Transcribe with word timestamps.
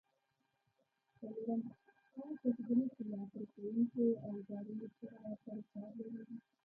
څلورم: 1.17 1.61
هغه 2.13 2.31
کسبونه 2.41 2.85
چې 2.93 3.01
له 3.11 3.19
پرې 3.31 3.45
کوونکو 3.53 4.03
اوزارونو 4.27 4.87
سره 4.97 5.17
سرو 5.43 5.63
کار 5.71 5.91
لري؟ 6.13 6.37